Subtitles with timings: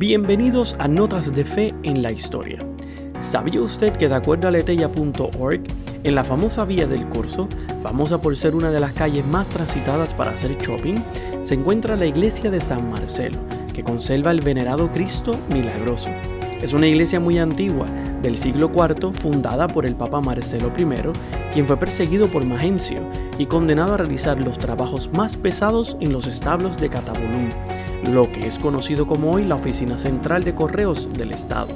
[0.00, 2.64] Bienvenidos a Notas de Fe en la Historia.
[3.20, 5.60] ¿Sabía usted que de acuerdo a letella.org,
[6.04, 7.46] en la famosa vía del curso,
[7.82, 10.94] famosa por ser una de las calles más transitadas para hacer shopping,
[11.42, 13.40] se encuentra la iglesia de San Marcelo,
[13.74, 16.08] que conserva el venerado Cristo milagroso?
[16.62, 17.84] Es una iglesia muy antigua,
[18.22, 20.86] del siglo IV, fundada por el Papa Marcelo I,
[21.52, 23.02] quien fue perseguido por Magencio
[23.36, 27.50] y condenado a realizar los trabajos más pesados en los establos de Catabulum,
[28.08, 31.68] lo que es conocido como hoy la Oficina Central de Correos del Estado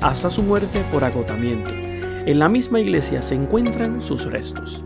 [0.00, 1.74] hasta su muerte por agotamiento.
[1.74, 4.84] En la misma iglesia se encuentran sus restos.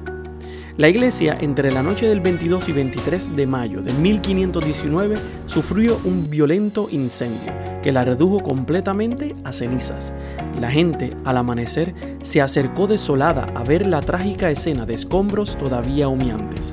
[0.78, 6.30] La iglesia entre la noche del 22 y 23 de mayo de 1519 sufrió un
[6.30, 10.14] violento incendio que la redujo completamente a cenizas.
[10.58, 16.08] La gente, al amanecer, se acercó desolada a ver la trágica escena de escombros todavía
[16.08, 16.72] humeantes.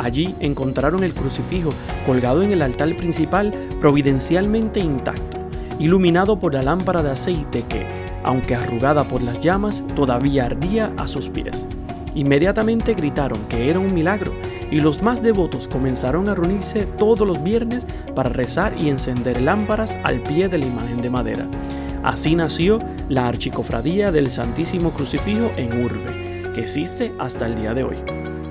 [0.00, 1.70] Allí encontraron el crucifijo
[2.06, 5.36] colgado en el altar principal providencialmente intacto
[5.78, 7.86] iluminado por la lámpara de aceite que,
[8.22, 11.66] aunque arrugada por las llamas, todavía ardía a sus pies.
[12.14, 14.32] Inmediatamente gritaron que era un milagro
[14.70, 19.96] y los más devotos comenzaron a reunirse todos los viernes para rezar y encender lámparas
[20.04, 21.46] al pie de la imagen de madera.
[22.02, 27.84] Así nació la Archicofradía del Santísimo Crucifijo en Urbe, que existe hasta el día de
[27.84, 27.96] hoy.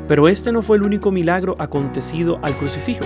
[0.09, 3.05] Pero este no fue el único milagro acontecido al crucifijo.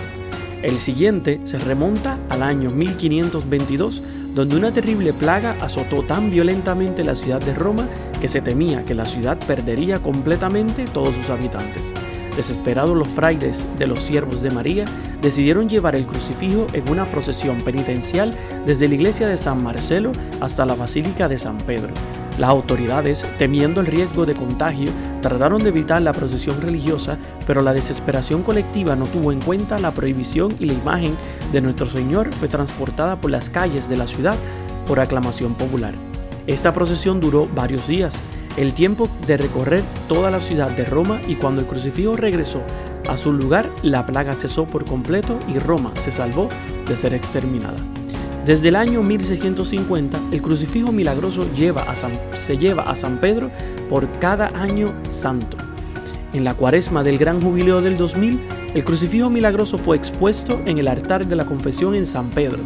[0.63, 4.01] El siguiente se remonta al año 1522,
[4.33, 7.89] donde una terrible plaga azotó tan violentamente la ciudad de Roma
[8.21, 11.93] que se temía que la ciudad perdería completamente todos sus habitantes.
[12.37, 14.85] Desesperados los frailes de los siervos de María
[15.21, 18.33] decidieron llevar el crucifijo en una procesión penitencial
[18.65, 21.93] desde la iglesia de San Marcelo hasta la basílica de San Pedro,
[22.37, 27.73] las autoridades, temiendo el riesgo de contagio, trataron de evitar la procesión religiosa, pero la
[27.73, 31.15] desesperación colectiva no tuvo en cuenta la prohibición y la imagen
[31.51, 34.35] de nuestro Señor fue transportada por las calles de la ciudad
[34.87, 35.93] por aclamación popular.
[36.47, 38.15] Esta procesión duró varios días,
[38.57, 42.61] el tiempo de recorrer toda la ciudad de Roma y cuando el crucifijo regresó
[43.07, 46.49] a su lugar, la plaga cesó por completo y Roma se salvó
[46.87, 47.92] de ser exterminada.
[48.45, 53.49] Desde el año 1650, el crucifijo milagroso se lleva a San Pedro
[53.89, 55.55] por cada año santo.
[56.33, 58.41] En la cuaresma del gran jubileo del 2000,
[58.73, 62.59] el crucifijo milagroso fue expuesto en el altar de la confesión en San Pedro,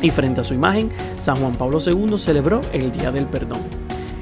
[0.00, 3.62] y frente a su imagen, San Juan Pablo II celebró el Día del Perdón.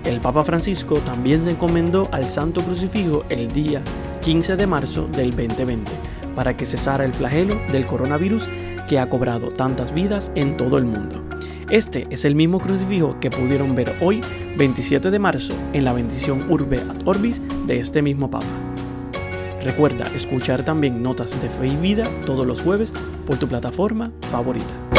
[0.06, 3.82] El Papa Francisco también se encomendó al Santo Crucifijo el día
[4.22, 8.48] 15 de marzo del 2020 para que cesara el flagelo del coronavirus
[8.88, 11.24] que ha cobrado tantas vidas en todo el mundo.
[11.68, 14.20] Este es el mismo crucifijo que pudieron ver hoy,
[14.56, 18.46] 27 de marzo, en la bendición Urbe ad Orbis de este mismo Papa.
[19.64, 22.92] Recuerda escuchar también Notas de Fe y Vida todos los jueves
[23.26, 24.97] por tu plataforma favorita.